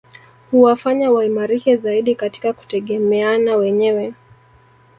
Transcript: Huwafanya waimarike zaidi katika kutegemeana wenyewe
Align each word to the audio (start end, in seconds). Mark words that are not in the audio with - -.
Huwafanya 0.51 1.11
waimarike 1.11 1.77
zaidi 1.77 2.15
katika 2.15 2.53
kutegemeana 2.53 3.55
wenyewe 3.55 4.13